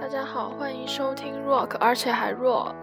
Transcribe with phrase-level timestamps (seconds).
[0.00, 2.74] 大家好，欢迎收听 Rock，而且还弱。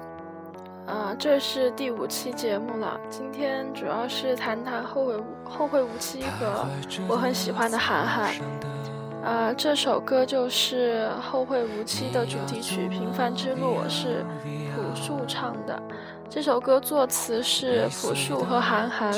[0.86, 3.00] 呃，这是第五期节目了。
[3.10, 6.66] 今天主要是谈谈《后会后会无期》和
[7.10, 8.34] 我很喜欢的韩寒。
[9.24, 14.26] 呃，这首歌就是《后会无期》的主题曲《平凡之路》，是
[14.74, 15.82] 朴树唱的。
[16.30, 19.12] 这首歌作词是朴树和韩寒，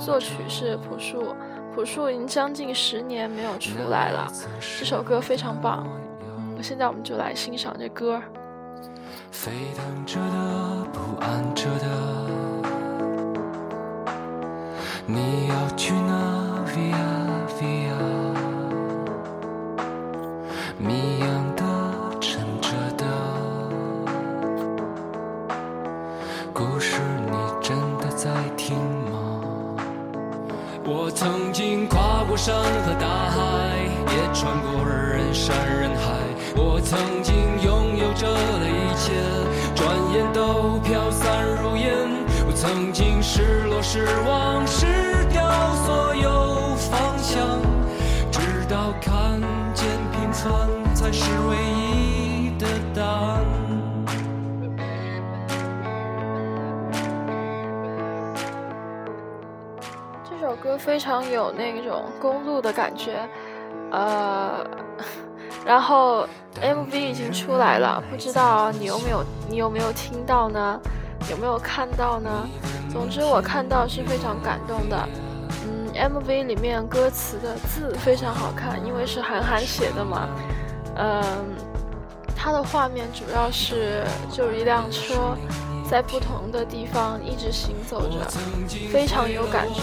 [0.00, 1.34] 作曲是朴树。
[1.74, 4.30] 朴树已经将近十年没有出来了，
[4.78, 5.86] 这首歌非常棒。
[6.58, 8.20] 嗯，现在我们就来欣赏这歌。
[9.30, 11.86] 沸腾着的，不安着的，
[15.06, 16.96] 你要去哪？Via
[17.60, 17.94] Via，
[20.78, 21.62] 谜样的，
[22.20, 23.04] 沉着的，
[26.52, 27.00] 故事
[27.30, 28.76] 你真的在听
[29.12, 29.76] 吗？
[30.84, 33.38] 我曾经跨过山和大海，
[34.10, 36.17] 也穿过人山人海。
[36.60, 39.12] 我曾经拥有着的一切，
[39.76, 41.94] 转眼都飘散如烟。
[42.48, 44.86] 我曾经失落、失望、失
[45.32, 45.48] 掉
[45.86, 47.62] 所有方向，
[48.32, 49.40] 直到看
[49.72, 53.44] 见平凡才是唯一的答案。
[60.28, 63.28] 这首歌非常有那种公路的感觉，
[63.92, 64.64] 呃，
[65.68, 66.26] 然后
[66.62, 70.80] MV 已经出来了，不知道你有没有你有没有听到呢？
[71.30, 72.48] 有没有看到呢？
[72.90, 75.08] 总之我看到是非常感动的。
[75.66, 80.26] 嗯，MV 里面歌词的字非常好看，因为是韩寒写的嘛。
[80.96, 81.22] 嗯，
[82.34, 85.36] 它的画面主要是就一辆车
[85.86, 88.26] 在不同的地方一直行走着，
[88.90, 89.82] 非常有感觉。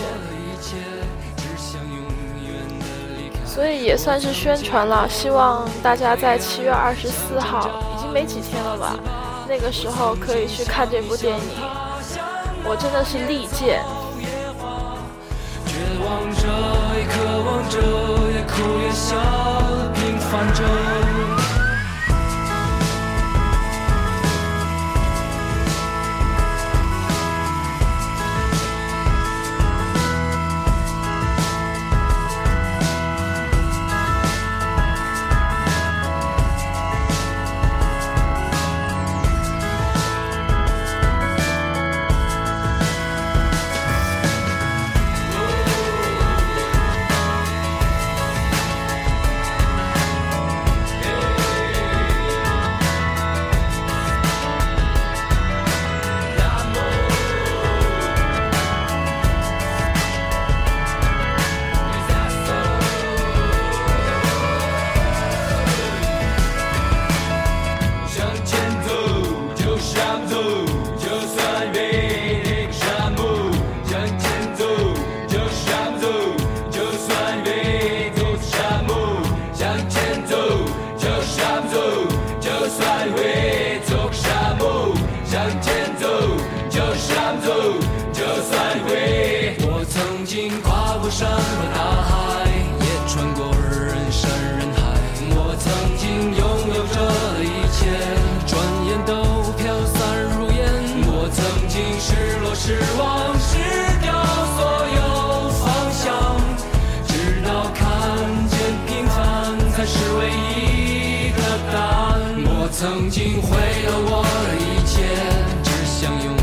[3.56, 8.98] 所以也算是宣传了，希望大家在七月二十四号，已经没几天了吧？
[9.48, 11.42] 那个时候可以去看这部电影，
[12.66, 13.82] 我真的是力荐。
[16.04, 16.42] 望着，
[16.98, 17.16] 也渴
[17.46, 17.80] 望着，
[18.34, 18.54] 也哭
[18.84, 19.16] 也笑，
[19.94, 21.05] 平凡着。
[112.78, 115.00] 曾经毁了我的一切，
[115.64, 116.36] 只想永远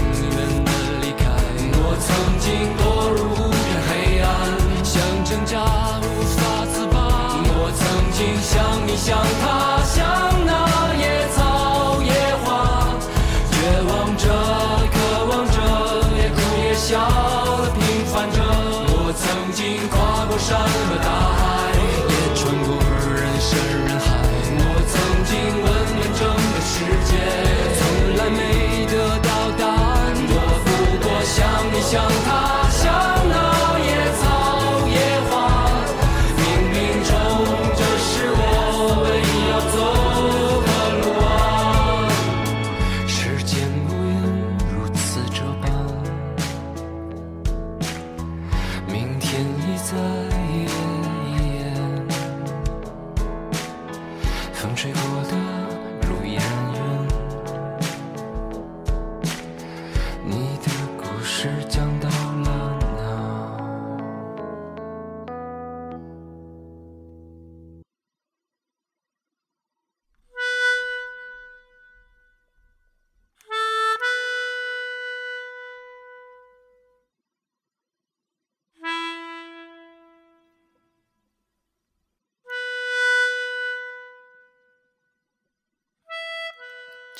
[0.64, 0.68] 的
[1.02, 1.28] 离开。
[1.76, 2.08] 我曾
[2.40, 2.48] 经
[2.80, 2.80] 堕
[3.12, 3.92] 入无边黑
[4.24, 4.26] 暗，
[4.82, 5.52] 想挣扎
[6.00, 6.40] 无法
[6.72, 6.96] 自拔。
[7.44, 7.80] 我曾
[8.16, 8.50] 经像
[8.86, 9.44] 你，像他，
[9.84, 10.00] 像
[10.46, 10.51] 那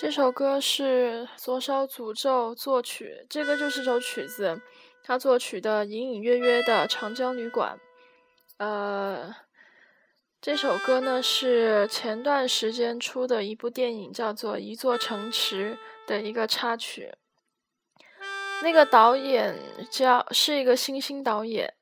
[0.03, 4.61] 这首歌是左小诅咒作曲，这个就是首曲子，
[5.05, 7.79] 他作曲的隐隐约约的长江旅馆。
[8.57, 9.33] 呃，
[10.41, 15.79] 这首歌呢是前段时间出的一部电影，叫做《一座城池》
[16.09, 17.15] 的一个插曲。
[18.61, 19.57] 那个导演
[19.89, 21.73] 叫是一个新兴导演，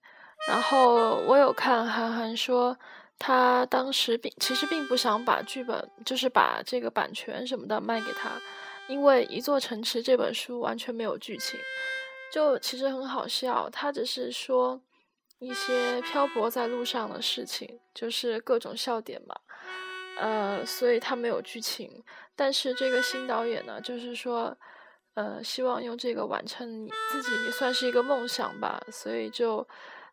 [0.47, 2.77] 然后我有看韩寒说。
[3.23, 8.31] 他当时并其实并不想把剧本，就是把这个版权什么的卖给他，
[8.89, 11.61] 因为《一座城池》这本书完全没有剧情，
[12.33, 13.69] 就其实很好笑。
[13.69, 14.81] 他只是说
[15.39, 19.37] 一些漂泊在路上的事情，就是各种笑点嘛。
[20.19, 22.03] 呃，所以他没有剧情。
[22.35, 24.57] 但是这个新导演呢，就是说，
[25.13, 29.67] 呃，希望用这个完成自己也算是一个梦想吧，所以就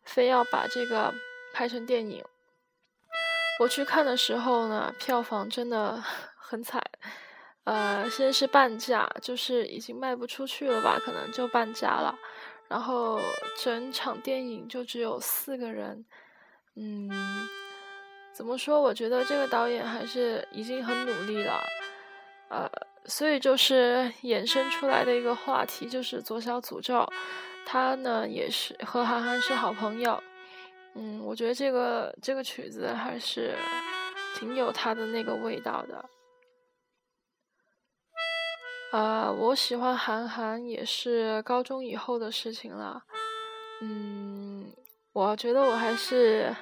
[0.04, 1.14] 非要把这个
[1.54, 2.22] 拍成电影。
[3.60, 6.00] 我去看的时候呢，票房真的
[6.36, 6.82] 很惨，
[7.64, 12.16] 呃，先是半价，就是已经卖不出去了吧，可能就半价了。
[12.68, 13.20] 然后
[13.58, 16.06] 整场电影就只有四个人，
[16.76, 17.10] 嗯，
[18.32, 18.80] 怎么说？
[18.80, 21.60] 我觉得这个导演还是已经很努力了，
[22.50, 22.70] 呃，
[23.06, 27.08] 所以就是衍生出来的一个话题就是左小诅咒，
[27.66, 30.22] 他呢也是和韩寒是好朋友。
[31.00, 33.56] 嗯，我觉得这个这个曲子还是
[34.36, 36.04] 挺有它的那个味道的。
[38.92, 43.04] 啊，我喜欢韩寒也是高中以后的事情了。
[43.82, 44.74] 嗯，
[45.14, 46.56] 我觉得我还是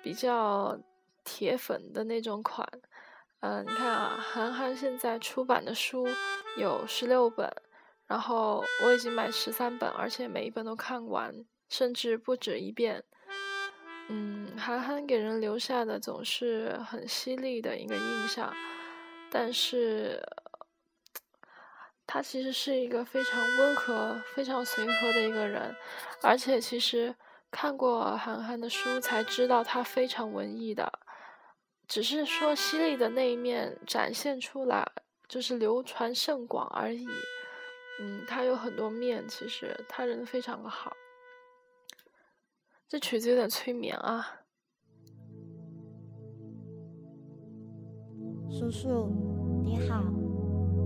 [0.00, 0.78] 比较
[1.24, 2.64] 铁粉的那种款。
[3.40, 6.06] 嗯，你看啊，韩寒现在出版的书
[6.56, 7.52] 有十六本，
[8.06, 11.34] 然后我已经买十三本，而且每一本都看完，
[11.68, 13.02] 甚至不止一遍。
[14.08, 18.52] 嗯，韩寒给人留下的总是很犀利的一个印象，
[19.30, 20.22] 但是
[22.06, 25.74] 他其实是一个非常温和、非常随和的一个人，
[26.20, 27.14] 而且其实
[27.50, 30.92] 看过韩寒的书才知道他非常文艺的，
[31.88, 34.86] 只是说犀利的那一面展现出来
[35.26, 37.08] 就是流传甚广而已。
[38.00, 40.92] 嗯，他有很多面，其实他人非常的好。
[42.92, 44.22] 这曲子有点催眠啊！
[48.50, 49.08] 叔叔
[49.64, 50.04] 你好，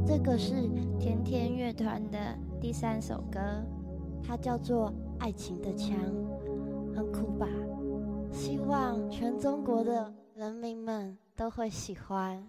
[0.07, 0.55] 这个是
[1.01, 3.41] 甜甜乐团的第三首歌，
[4.23, 4.89] 它叫做
[5.19, 5.99] 《爱情的枪》，
[6.95, 7.49] 很酷吧？
[8.31, 12.49] 希望全中国的人民们都会喜欢。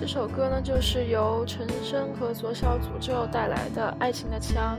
[0.00, 4.78] 这首歌呢，就是由陈升和左小诅咒带来的《爱情的枪》，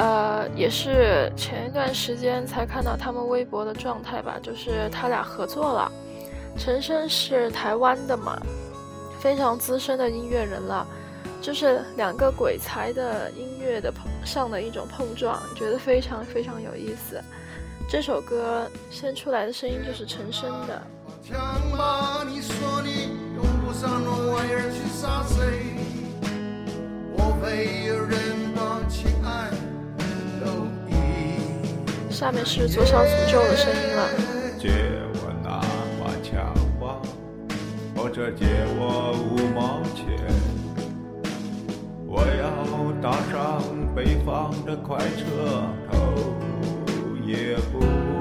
[0.00, 5.92] 呃，也是前一段时间才看到他们微博的状态吧，就是他俩合作了。
[6.56, 8.40] 陈升是台湾的嘛，
[9.20, 10.86] 非常资深的音乐人了，
[11.42, 17.22] 就是两个鬼才的音乐的碰上的一种碰撞，觉得非常非常有意思。
[17.90, 20.82] 这首歌先出来的声音就是陈升的。
[21.28, 21.36] 枪
[21.76, 25.74] 吧，你说你用不上那玩意儿去杀谁？
[27.16, 28.16] 我没有人
[28.54, 29.50] 把情爱
[30.38, 30.46] 都
[30.88, 30.94] 已。
[32.12, 34.08] 下面是左小诅咒的声音了。
[34.56, 34.70] 借
[35.14, 35.58] 我那
[35.98, 37.02] 把枪吧，
[37.96, 38.46] 或者借
[38.78, 40.06] 我五毛钱。
[42.06, 43.60] 我要搭上
[43.96, 46.14] 北方的快车，头
[47.26, 48.15] 也不。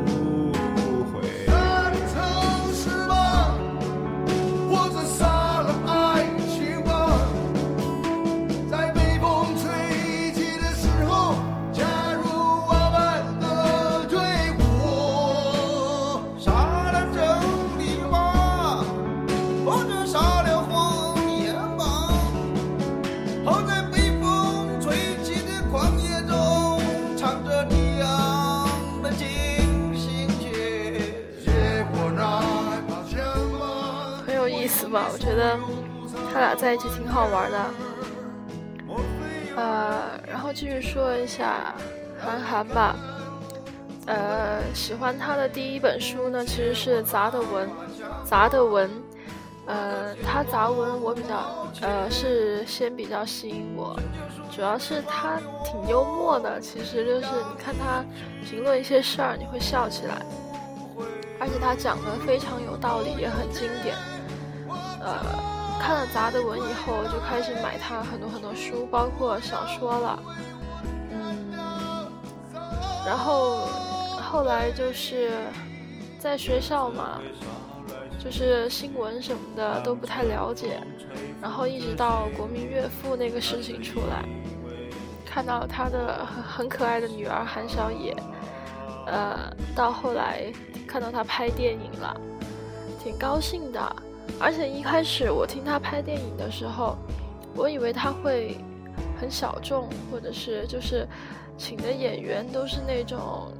[36.66, 37.66] 在一起挺好玩的，
[39.56, 41.76] 呃，然后继续说一下
[42.20, 42.96] 韩寒吧，
[44.08, 47.70] 呃，喜欢他的第一本书呢，其实是杂的文，
[48.26, 48.90] 杂的文，
[49.68, 53.96] 呃，他杂文我比较，呃，是先比较吸引我，
[54.52, 58.04] 主要是他挺幽默的，其实就是你看他
[58.44, 60.26] 评论一些事儿，你会笑起来，
[61.40, 63.96] 而且他讲的非常有道理，也很经典。
[65.00, 65.22] 呃，
[65.80, 70.20] 看了杂的文以后，就开始买他很多很多书，包括小说了。
[71.12, 71.54] 嗯，
[73.06, 73.68] 然后
[74.20, 75.32] 后来就是
[76.18, 77.22] 在学校嘛，
[78.18, 80.82] 就是新闻什么的都不太了解，
[81.40, 84.26] 然后一直到国民岳父那个事情出来，
[85.24, 88.16] 看到他的很很可爱的女儿韩小野，
[89.06, 90.52] 呃，到后来
[90.88, 92.20] 看到他拍电影了，
[93.04, 93.96] 挺高兴的。
[94.40, 96.98] 而且一开始我听他拍电影的时候，
[97.56, 98.58] 我以为他会
[99.20, 101.08] 很小众，或者是就是
[101.58, 103.52] 请的演员都是那种，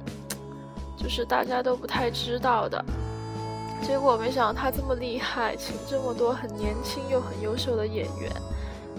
[0.98, 2.84] 就是大家都不太知道的。
[3.82, 8.30] 结果没想到他这么厉害，请这么多很年轻又很优秀的演员，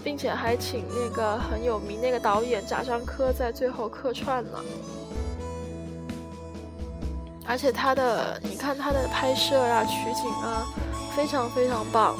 [0.04, 4.64] 并且还请那个很有名那个导演贾樟柯在最后客串了。
[7.44, 10.66] 而且他的，你看他的拍摄啊、取景啊，
[11.18, 12.14] 非常非常棒，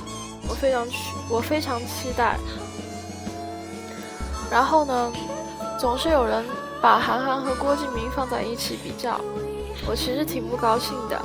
[0.49, 0.97] 我非常期，
[1.31, 2.37] 我非常期待。
[4.51, 5.13] 然后呢，
[5.79, 6.45] 总是有人
[6.83, 9.21] 把韩寒和郭敬明放在一起比较，
[9.87, 11.17] 我其实挺不高兴的。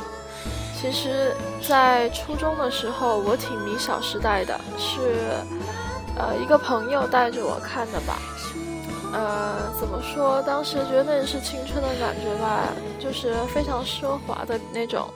[0.79, 1.35] 其实，
[1.67, 5.41] 在初中的时候，我挺迷《小时代》的，是，
[6.15, 8.19] 呃，一个朋友带着我看的吧。
[9.13, 10.43] 呃，怎么说？
[10.43, 15.09] 当时觉得那是青春的感觉吧，就是非常奢华的那种。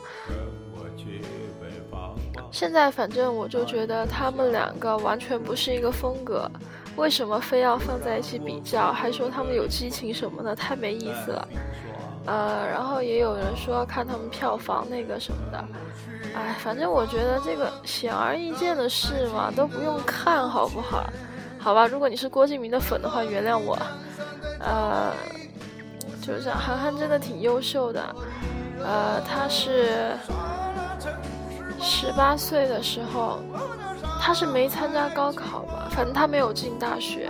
[2.51, 6.49] 现在反正我就觉得他们两个完全不是一个风格，
[6.95, 8.91] 为什么非要放在一起比较？
[8.91, 11.47] 还说他们有激情什么的，太没意思了。
[12.25, 15.63] 呃，然后也有人说看他们票房那个什么的，
[16.35, 21.09] 哎，反正我觉得这个显而易见的事嘛，都不用看好不好？
[21.59, 23.77] 好吧，如果你是郭敬明的粉的话，原谅我。
[24.59, 25.13] 呃，
[26.21, 28.15] 就是韩寒真的挺优秀的，
[28.83, 30.17] 呃，他是
[31.79, 33.39] 十八岁的时候，
[34.19, 35.87] 他是没参加高考吧？
[35.91, 37.29] 反正他没有进大学。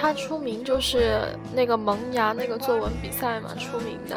[0.00, 4.16] 他出名就是那个萌芽那个作文比赛嘛出名的，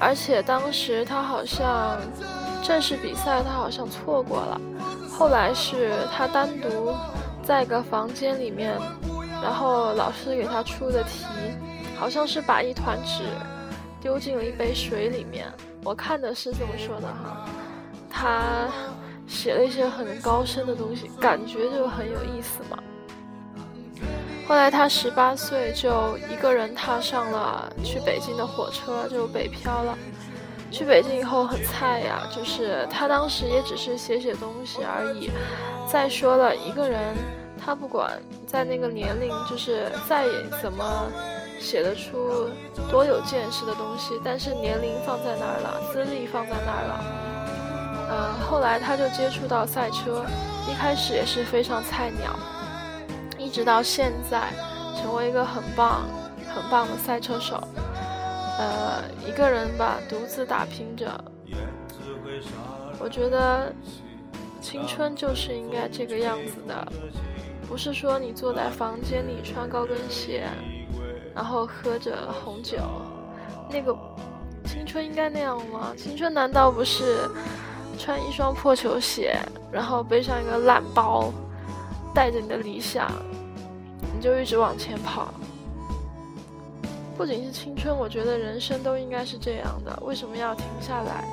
[0.00, 1.96] 而且当时他好像
[2.60, 4.60] 正式比赛他好像错过了，
[5.08, 6.92] 后来是他单独
[7.44, 8.76] 在一个房间里面，
[9.40, 11.24] 然后老师给他出的题，
[11.96, 13.22] 好像是把一团纸
[14.00, 15.46] 丢进了一杯水里面，
[15.84, 17.46] 我看的是这么说的哈，
[18.10, 18.68] 他
[19.26, 22.76] 写了一些很高深的东西，感觉就很有意思嘛。
[24.48, 29.96] 后来他十八岁就一个人踏上了去北京的火车，就北漂了。
[30.72, 35.30] 去北京以后很菜呀，就是他当时也只是写写东西而已。
[35.88, 37.14] 再说了，一个人
[37.58, 40.26] 他不管在那个年龄，就是再
[40.62, 40.84] 怎么
[41.58, 42.48] 写得出
[42.88, 47.29] 多有见识的东西，但是年龄放在那儿了，资历放在那儿了。
[48.10, 50.26] 呃，后来他就接触到赛车，
[50.68, 52.36] 一开始也是非常菜鸟。
[53.38, 54.52] 一直到现在，
[55.00, 56.02] 成为一个很棒、
[56.52, 57.56] 很棒的赛车手。
[58.58, 61.08] 呃，一个人吧，独自打拼着。
[62.98, 63.72] 我觉得
[64.60, 66.92] 青春就是应该这个样子的，
[67.66, 70.46] 不是说你坐在房间里穿高跟鞋，
[71.34, 72.76] 然后喝着红酒。
[73.70, 73.96] 那个
[74.66, 75.94] 青春应该那样吗？
[75.96, 77.30] 青春难道不是
[78.00, 79.38] 穿一双破球鞋，
[79.70, 81.30] 然后背上一个烂包？
[82.14, 83.12] 带着你的理想，
[84.16, 85.28] 你就一直往前跑。
[87.16, 89.96] 不仅是青春，我觉得人生都应该是这样的。
[90.02, 91.24] 为什么要停下来？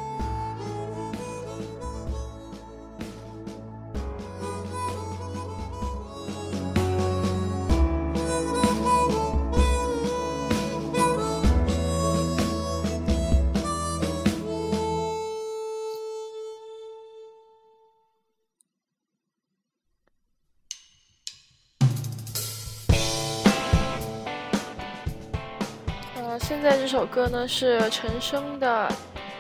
[26.40, 28.90] 现在这首歌呢是陈升的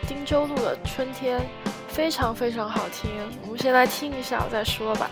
[0.07, 1.39] 《汀州路的春天》，
[1.87, 3.09] 非常非常好听。
[3.43, 5.09] 我们先来听一下，我再说吧。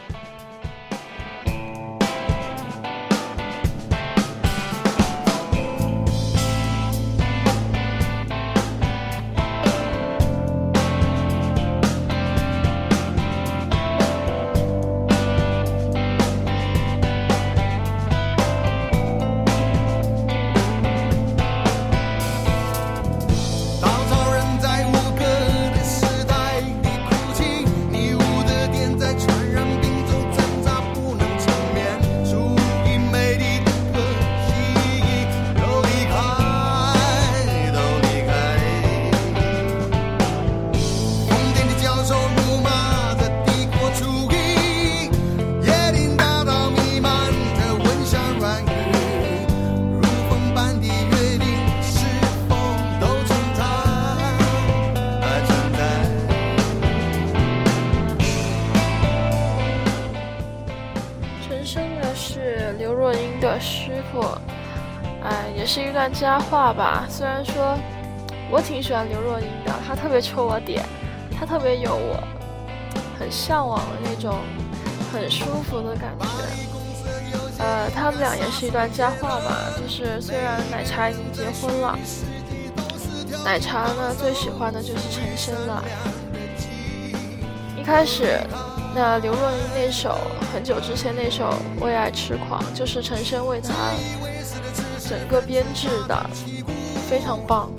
[65.65, 67.07] 也是一段佳话吧。
[67.09, 67.75] 虽然说
[68.51, 70.85] 我挺喜欢刘若英的，她特别戳我点，
[71.35, 72.23] 她特别有我
[73.17, 74.37] 很向往的那种
[75.11, 76.25] 很舒服的感觉。
[77.57, 79.73] 呃，他们俩也是一段佳话吧。
[79.75, 81.97] 就是虽然奶茶已经结婚了，
[83.43, 85.83] 奶茶呢最喜欢的就是陈升了。
[87.75, 88.39] 一开始。
[88.97, 90.17] 那刘若英那首
[90.53, 91.53] 很久之前那首
[91.83, 93.73] 《为爱痴狂》，就是陈升为她
[95.07, 96.29] 整个编制的，
[97.07, 97.69] 非常棒。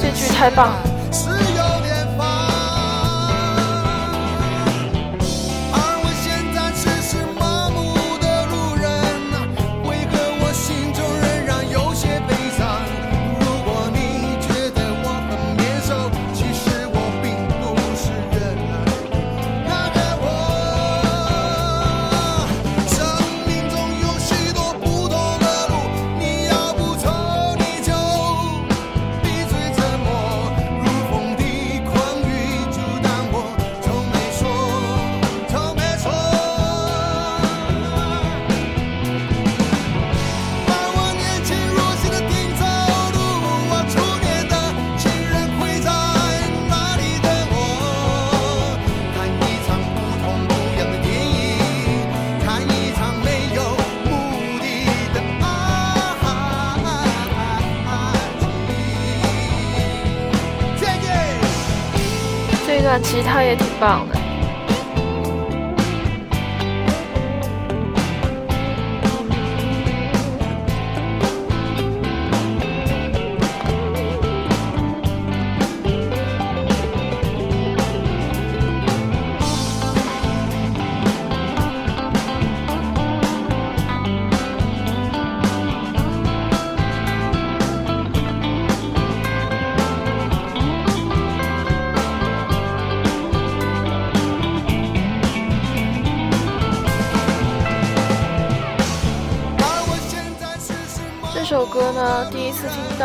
[0.00, 0.95] 这句太棒。
[63.16, 64.15] 吉他也挺棒的。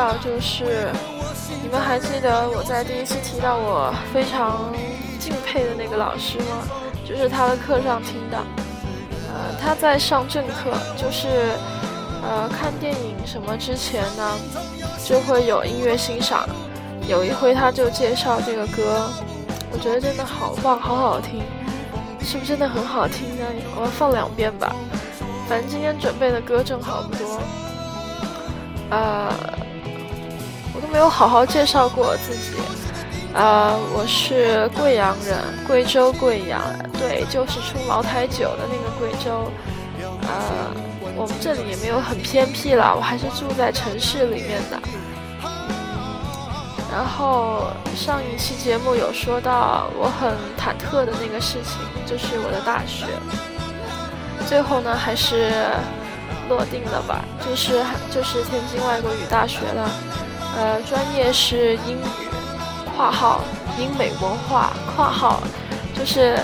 [0.02, 0.90] 到就是，
[1.62, 4.74] 你们还记得我在第一次提到我非常
[5.20, 6.66] 敬佩的那个老师吗？
[7.08, 8.38] 就是他的课上听的，
[9.30, 11.52] 呃，他在上正课，就是
[12.24, 14.40] 呃看电影什么之前呢，
[15.06, 16.50] 就会有音乐欣赏。
[17.08, 19.08] 有一回他就介绍这个歌，
[19.72, 21.44] 我觉得真的好棒，好好听，
[22.22, 23.46] 是不是真的很好听呢？
[23.76, 24.76] 我要放两遍吧，
[25.48, 27.40] 反正今天准备的歌正好不多。
[28.90, 29.32] 呃，
[30.82, 32.58] 都没有好好介绍过我自己。
[33.34, 36.62] 呃，我是贵阳人，贵州贵阳，
[37.00, 39.50] 对，就是出茅台酒的那个贵州。
[40.24, 40.74] 呃，
[41.16, 44.80] 我们这里也没有很偏僻啦，我还是住在城市里面的。
[46.92, 53.06] 然后上一期节目有说到我很忐忑的那个事情，就是我的大学。
[54.46, 55.52] 最后呢，还是。
[56.50, 57.82] 落定了吧，就是
[58.14, 59.90] 就是天津外国语大学了，
[60.58, 62.28] 呃，专业是英语
[62.96, 63.42] （括号
[63.80, 65.42] 英美文化）（括号），
[65.98, 66.38] 就是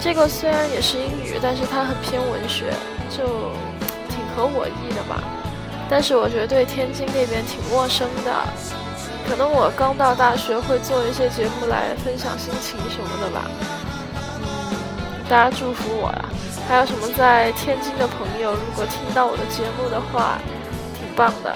[0.00, 2.72] 这个虽然也是英语，但是它很偏文学，
[3.08, 3.24] 就
[4.10, 5.22] 挺合我意的吧。
[5.88, 8.32] 但是我觉得对天津那边挺陌生的，
[9.28, 13.50] 可能我刚到大学会做一些节目来分享心情什么的吧。
[14.40, 14.44] 嗯，
[15.28, 16.24] 大家祝福我呀。
[16.66, 20.38] 还有什么在天津的朋友，如果听到我的节目的话，
[20.98, 21.54] 挺棒的。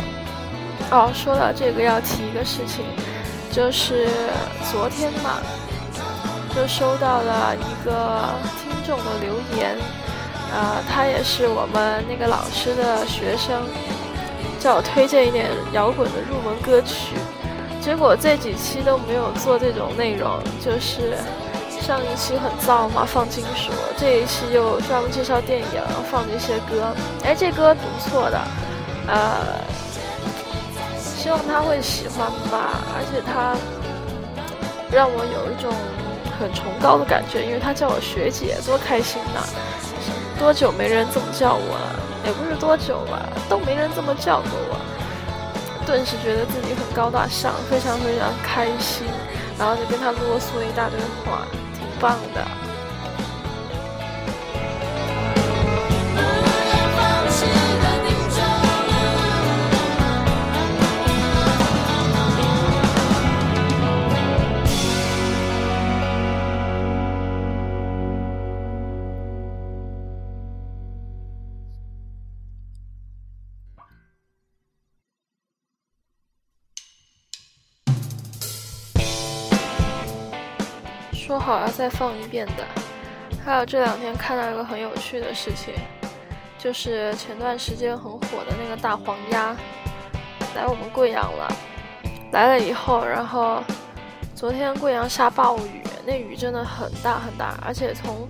[0.90, 2.84] 哦，说到这个要提一个事情，
[3.52, 4.08] 就是
[4.70, 5.40] 昨天嘛，
[6.54, 9.76] 就收到了一个听众的留言，
[10.52, 13.62] 啊，他也是我们那个老师的学生，
[14.58, 17.16] 叫我推荐一点摇滚的入门歌曲，
[17.80, 21.16] 结果这几期都没有做这种内容，就是。
[21.80, 26.92] 上一期很燥嘛，放金属，这一期又专门介绍电影，放这些歌。
[27.24, 28.38] 哎，这歌不错的，
[29.06, 29.56] 呃，
[31.18, 32.80] 希望他会喜欢吧。
[32.94, 33.58] 而且他
[34.90, 35.74] 让我有一种
[36.38, 39.42] 很崇高的感觉，因为他叫我学姐，多开心呐！
[40.38, 41.98] 多久没人这么叫我了？
[42.24, 44.78] 也不是多久吧，都没人这么叫过我，
[45.84, 49.06] 顿时觉得自己很高大上，非常非常开心，
[49.58, 51.42] 然后就跟他啰嗦一大堆话。
[51.74, 52.67] 挺棒的。
[81.48, 82.64] 好要再放一遍的。
[83.42, 85.72] 还有这两天看到一个很有趣的事情，
[86.58, 89.56] 就是前段时间很火的那个大黄鸭
[90.54, 91.50] 来我们贵阳了。
[92.32, 93.62] 来了以后，然后
[94.34, 98.28] 昨天贵阳下暴雨，那雨真的很大很大，而且从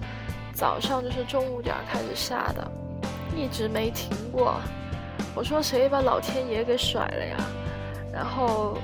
[0.55, 2.71] 早上就是中午点开始下的，
[3.35, 4.55] 一直没停过。
[5.35, 7.37] 我说谁把老天爷给甩了呀？
[8.13, 8.79] 然后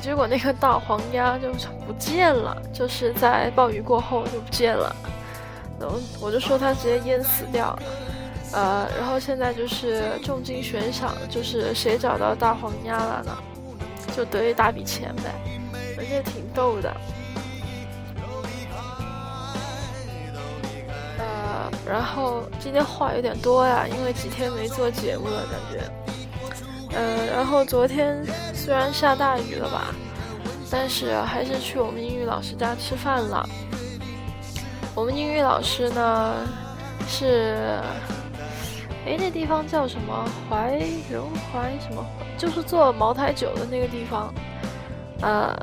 [0.00, 1.52] 结果那个大黄鸭就
[1.86, 4.94] 不见了，就是在暴雨过后就不见了。
[5.78, 7.82] 然后我就说它直接淹死掉了。
[8.52, 13.36] 呃，然后现在就是重金悬赏，就是谁找到大黄鸭了呢？
[14.16, 15.32] 就得一大笔钱呗，
[15.96, 16.92] 而且挺逗的。
[21.18, 26.96] 呃，然后今天话有点多呀，因为几天没做节目了，感觉。
[26.96, 28.20] 呃，然后昨天
[28.60, 29.86] 虽然下大雨了吧，
[30.70, 33.48] 但是还是去我们英语老师家吃饭了。
[34.94, 36.34] 我们英语老师呢
[37.08, 37.80] 是，
[39.06, 40.28] 哎，那地方叫什么？
[40.48, 40.74] 怀
[41.10, 42.04] 仁怀什么？
[42.36, 44.32] 就是做茅台酒的那个地方。
[45.22, 45.56] 呃，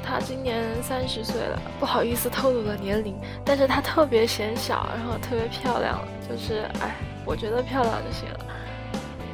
[0.00, 8.46] 他今年三十岁了，不好意思透露了年龄，但是他特别显小，然后特别漂亮，就是哎，我觉得漂亮就行了。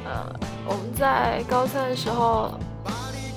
[0.05, 0.33] 呃，
[0.65, 2.57] 我们在高三的时候，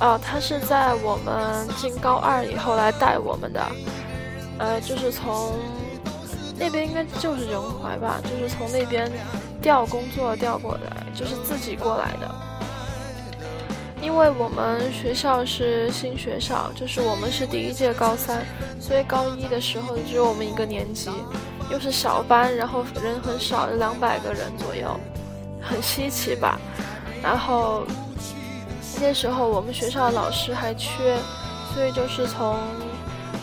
[0.01, 3.67] 哦，他是在我们进高二以后来带我们的。
[4.59, 5.55] 呃，就是从
[6.59, 9.11] 那边应该就是仁怀吧，就是从那边
[9.63, 12.35] 调工作调过来，就是自己过来的。
[14.01, 18.45] 因为我们学校是新学校，就是我们是第一届高三，
[18.81, 21.11] 所以高一的时候只有我们一个年级，
[21.71, 24.99] 又是小班，然后人很少，两百个人左右，
[25.69, 26.59] 很稀奇吧。
[27.23, 27.85] 然后
[29.01, 31.17] 那时候我们学校的老师还缺，
[31.75, 32.57] 所以就是从。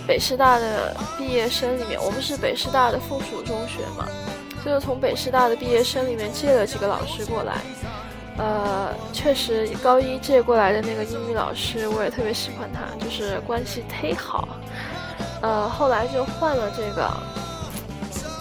[0.07, 4.07] 北师大的毕业生里面，我们是北师大的附属中学嘛，
[4.63, 7.53] 就是从北师大的毕业生里面借了几个老师过来。
[8.38, 14.47] 呃，确实高一借过来的那个英语老师，我也特别喜欢他，就是关系忒好。
[15.41, 17.11] 呃，后来就换了这个，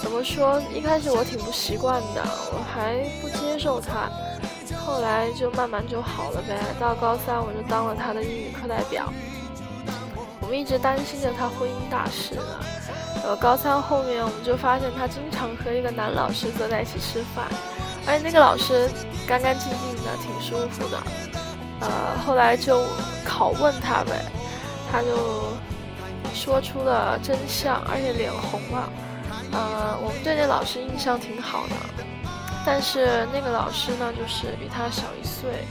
[0.05, 0.61] 怎么说？
[0.71, 4.11] 一开始我挺不习惯的，我还不接受他，
[4.85, 6.61] 后来就慢慢就好了呗。
[6.79, 9.11] 到高三我就当了他的英语课代表。
[10.43, 12.43] 我们一直担心着他婚姻大事呢。
[13.25, 17.47] 呃，高三后面我们就发现他经常和一个男老师坐在一起吃饭，
[18.07, 18.91] 而且那个老师
[19.27, 21.03] 干干净净的，挺舒服的。
[21.81, 21.89] 呃，
[22.27, 22.85] 后来就
[23.27, 24.23] 拷问他呗，
[24.93, 25.49] 他就
[26.35, 28.87] 说出了真相，而且脸红了。
[29.53, 32.05] 呃，我们对那老师印象挺好的，
[32.65, 35.65] 但是那个老师呢，就是比他小一岁。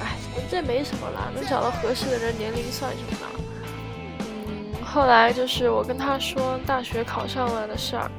[0.00, 0.16] 哎，
[0.50, 4.84] 这没什么啦，能找到合适的人，年龄算什么呢？
[4.84, 8.10] 后来就是我跟他说大学考上了的事儿，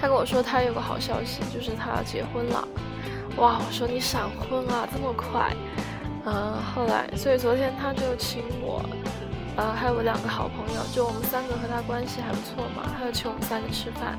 [0.00, 2.68] 他跟我说他有个好消息，就是他结婚了。
[3.36, 5.52] 哇，我说你闪婚啊，这么快？
[6.24, 8.84] 嗯，后来，所以昨天他就请我，
[9.58, 14.16] 呃，还有我两个好朋友，就我们三个和他关系还不错嘛，他就请我们三个吃饭。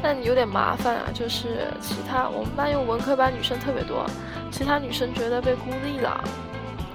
[0.00, 4.06] 但有点麻烦啊，就是其他我们班有文科班女生特别多，
[4.52, 6.22] 其他女生觉得被孤立了，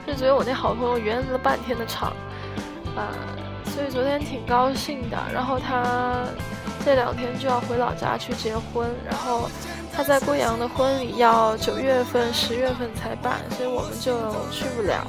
[0.08, 2.14] 就觉得我那好朋友圆了半天的场，
[2.96, 3.04] 呃。
[3.74, 6.26] 所以昨天挺高兴的，然后他
[6.86, 9.50] 这两天就要回老家去结婚，然后
[9.92, 14.14] 他在贵阳的婚礼要九月份、十月份才办，所以我们就
[14.52, 15.08] 去不了。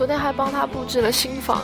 [0.00, 1.60] 昨天还帮他布置了新房，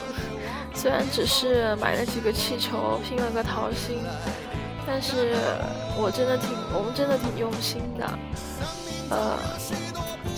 [0.74, 3.98] 虽然只是买了几个气球、拼了个桃心，
[4.86, 5.34] 但是
[5.96, 8.06] 我真的挺，我们真的挺用心的，
[9.08, 9.38] 呃，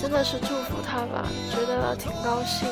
[0.00, 2.68] 真的是祝福他吧，觉得挺高兴。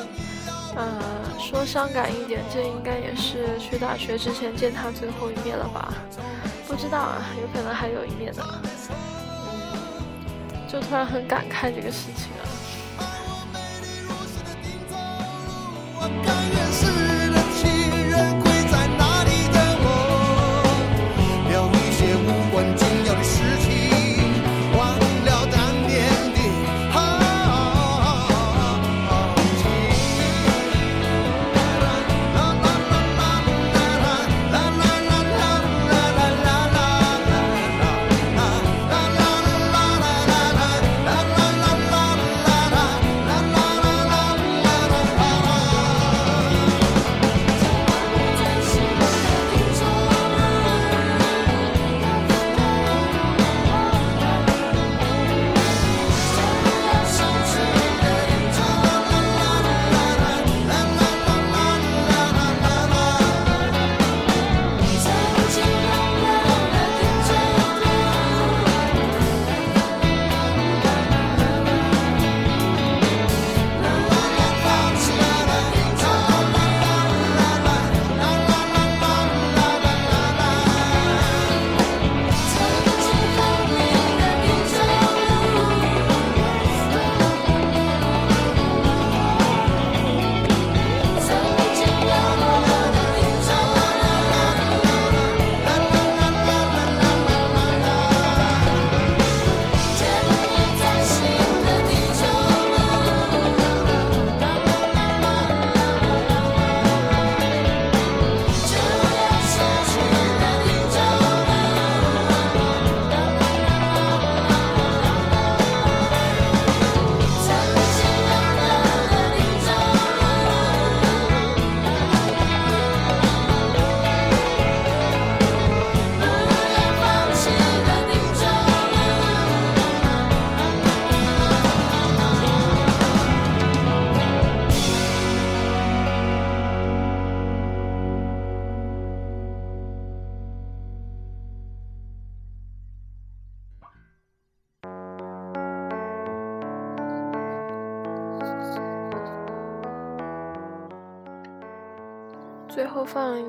[0.77, 1.03] 呃，
[1.37, 5.93] 说伤感一点，这应该也是去大学之前见他最后一面了吧？
[6.69, 8.43] 不知道啊，有可能还有一面呢。
[9.51, 12.46] 嗯，就突然很感慨这个事情啊。
[16.71, 17.06] 是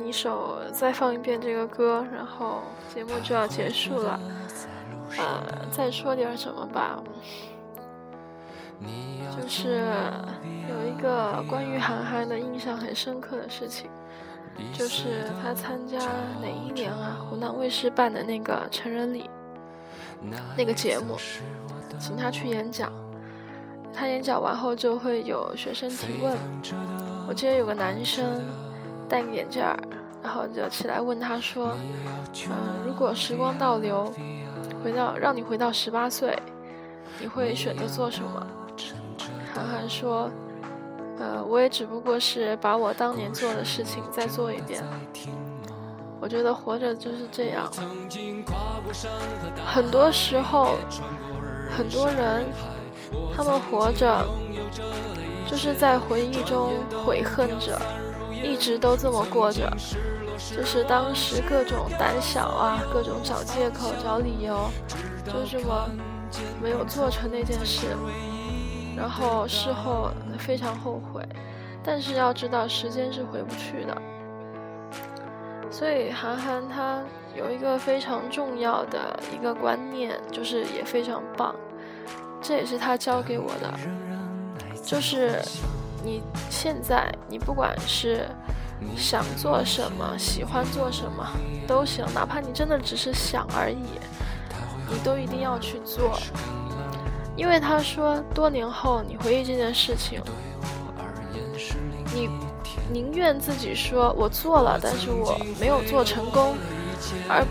[0.08, 2.62] 一首，再放一遍这个歌，然后
[2.94, 4.18] 节目就要结束了。
[5.18, 6.98] 呃，再说点什么吧，
[9.36, 9.84] 就是
[10.66, 13.90] 有一个关于韩寒的印象很深刻的事情，
[14.72, 15.98] 就是他参加
[16.40, 17.18] 哪一年啊？
[17.28, 19.28] 湖南卫视办的那个成人礼
[20.56, 21.18] 那个节目，
[21.98, 22.90] 请他去演讲。
[23.92, 26.34] 他演讲完后就会有学生提问，
[27.28, 28.24] 我记得有个男生
[29.08, 29.76] 戴个眼镜儿，
[30.28, 31.72] 后就起来问他说
[32.48, 32.52] ：“嗯，
[32.86, 34.12] 如果时光倒流，
[34.84, 36.36] 回到让你回到十八岁，
[37.18, 38.46] 你会选择做什么？”
[39.54, 40.30] 韩寒说
[41.18, 44.82] ：“呃，我也只不过是把我当年做的事情再做一遍。
[46.20, 47.70] 我觉得活着就是这样，
[49.64, 50.76] 很多时候，
[51.76, 52.44] 很多人。”
[53.34, 54.22] 他们活着，
[55.50, 56.74] 就是在回忆中
[57.06, 57.80] 悔恨着，
[58.30, 59.66] 一直都这么过着。
[60.56, 64.70] 就是当时各种胆小啊，各种找借口、找理由，
[65.26, 65.88] 就这么
[66.62, 67.88] 没有做成那件事，
[68.96, 71.22] 然后事后非常后悔。
[71.82, 73.96] 但是要知道，时间是回不去的。
[75.70, 77.02] 所以韩寒他
[77.34, 81.54] 有一个非常重要的一个观念，就是也非常棒。
[82.40, 83.74] 这也是他教给我的，
[84.82, 85.40] 就是
[86.04, 88.26] 你现在你不管是
[88.96, 91.26] 想做什么，喜欢做什么
[91.66, 93.76] 都行，哪怕你真的只是想而已，
[94.90, 96.18] 你都一定要去做，
[97.36, 100.22] 因为他说多年后你回忆这件事情，
[102.12, 102.28] 你
[102.90, 106.54] 宁愿自己说我做了，但是我没有做成功，
[107.28, 107.44] 而。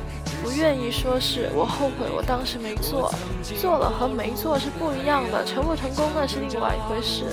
[0.44, 3.12] 不愿意说是我后悔，我当时没做，
[3.60, 7.26] 做了和没做是不一样的，成不成功那是另外一回事。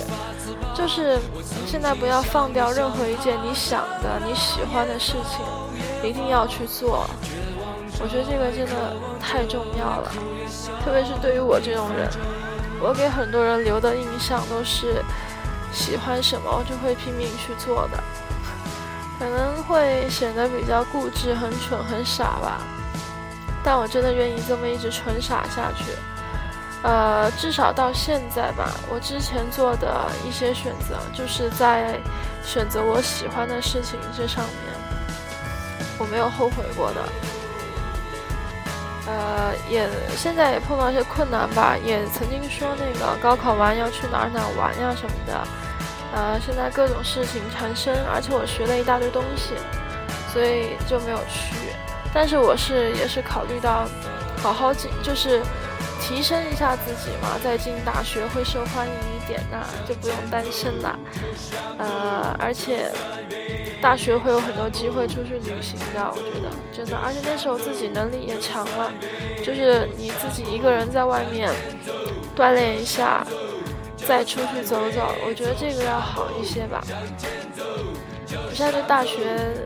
[0.75, 1.17] 就是
[1.65, 7.09] 现在不要放掉任何一件你想的、你喜欢的事情，一定要去做。
[8.01, 10.11] 我觉得这个真的太重要了，
[10.83, 12.09] 特别是对于我这种人，
[12.81, 15.01] 我给很多人留的印象都是
[15.71, 18.03] 喜欢什么就会拼命去做的，
[19.17, 22.61] 可能会显得比较固执、很蠢、很傻吧。
[23.63, 25.85] 但我真的愿意这么一直纯傻下去，
[26.85, 31.99] 呃，至少到现在吧，我之前做的一些选择，就是在
[32.43, 34.75] 选择我喜欢的事情这上面，
[35.97, 37.01] 我没有后悔过的。
[39.07, 45.47] 呃，也现在也碰到一些困难吧，也曾经说那个高考完要去哪儿哪儿玩呀什么的，
[46.13, 49.55] 呃，现在各种事情缠身，而且我学了一大堆东西，
[50.31, 51.55] 所以就没有去。
[52.13, 53.87] 但是我是也是考虑到，
[54.43, 55.41] 好好进就是
[56.07, 60.99] 提升一下自己嘛，再进大学会受欢迎一点呐，就不用单身了。
[61.79, 62.91] 呃，而且
[63.81, 66.95] 大学会有很多机会出去旅行的，我觉得真的。
[66.95, 68.91] 而且那时候自己能力也强了，
[69.43, 71.51] 就是你自己一个人在外面
[72.37, 73.25] 锻炼一下，
[73.97, 76.83] 再出去走走，我觉得这个要好一些吧。
[78.29, 79.57] 我现在对大学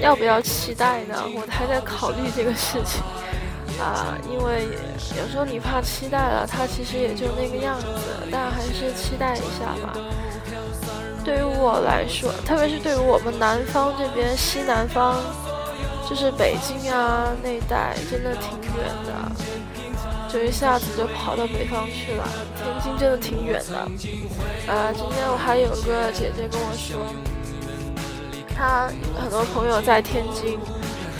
[0.00, 1.14] 要不要期待呢？
[1.34, 3.02] 我还在考虑这个事情
[3.80, 4.68] 啊，因为
[5.16, 7.86] 有时候你怕期待了，它其实也就那个样子，
[8.30, 9.96] 但还是期待一下吧。
[11.24, 15.16] 对于我来说，特别是对于我们南方这边西南方，
[16.08, 22.24] 就是北京啊那一带，真的挺远的，就一下子就跑到北方去了。
[22.56, 23.88] 天津真的挺远的，
[24.68, 27.04] 呃，今天我还有个姐姐跟我说。
[28.54, 28.88] 她
[29.20, 30.58] 很多朋友在天津，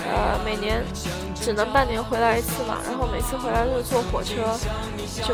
[0.06, 0.82] 呃，每年
[1.46, 4.34] 只能半年回来一次嘛，然后每次回来都是坐火车，
[5.22, 5.32] 就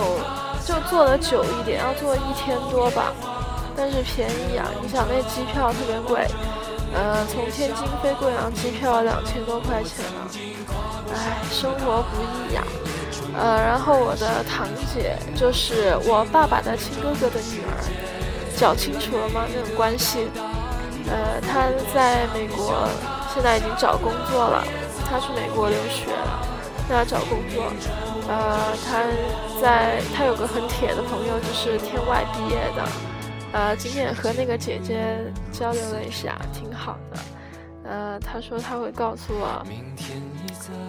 [0.62, 3.14] 就坐的久一点，要坐一天多吧，
[3.74, 4.68] 但是便宜啊！
[4.82, 6.28] 你想那机票特别贵，
[6.92, 10.20] 呃，从天津飞贵阳机票两千多块钱呢，
[11.14, 12.62] 唉，生活不易呀。
[13.34, 17.72] 呃，然后我的堂姐就是我爸爸的亲哥哥的女儿，
[18.54, 19.46] 讲清楚了吗？
[19.48, 20.28] 那种关系。
[21.08, 22.86] 呃，他在美国，
[23.32, 24.62] 现在已经找工作了。
[25.12, 26.40] 他去美国留学了，
[26.88, 27.70] 在那找工作。
[28.26, 29.04] 呃，他
[29.60, 32.88] 在，他有个很铁的朋友，就是天外毕业的。
[33.52, 35.18] 呃，今天也和那个姐姐
[35.52, 37.20] 交流了一下，挺好的。
[37.84, 39.62] 呃，他说他会告诉我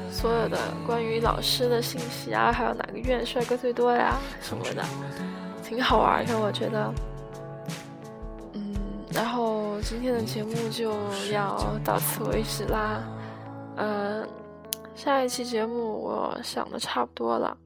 [0.09, 0.57] 所有的
[0.88, 4.86] 关于老师的信息啊，还有哪个院帅哥最多呀什么的，
[5.67, 6.93] 挺好玩的，我觉得。
[8.53, 8.73] 嗯
[9.12, 10.93] 然后今天的节目就
[11.29, 13.03] 要到此为止啦，
[13.75, 14.29] 嗯，
[14.95, 17.57] 下一期节目我想的差不多了，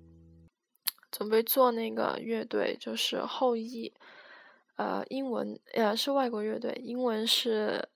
[1.12, 3.93] 准备做那个乐队，就是后羿，
[4.78, 7.89] 呃，英文呃是外国乐队，英文是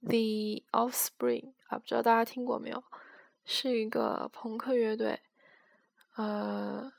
[0.00, 2.82] The Offspring 啊，不知道大家听过没有？
[3.44, 5.20] 是一个朋克乐队。
[6.16, 6.92] 呃，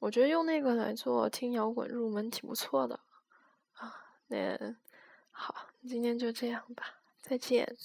[0.00, 2.98] 我觉得用那个来做听摇滚入门挺不错的
[3.74, 3.94] 啊。
[4.26, 4.76] 那
[5.30, 5.54] 好，
[5.86, 6.84] 今天就这样吧，
[7.20, 7.76] 再见。